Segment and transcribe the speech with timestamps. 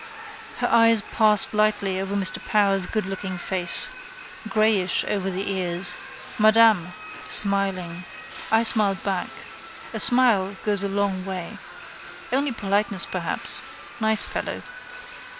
[0.57, 3.89] His eyes passed lightly over Mr Power's goodlooking face.
[4.49, 5.95] Greyish over the ears.
[6.39, 6.93] Madame:
[7.29, 8.03] smiling.
[8.51, 9.27] I smiled back.
[9.93, 11.59] A smile goes a long way.
[12.33, 13.61] Only politeness perhaps.
[13.99, 14.63] Nice fellow.